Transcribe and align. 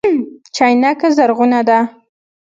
چينکه 0.55 1.07
زرغونه 1.17 1.59
ده 1.67 1.77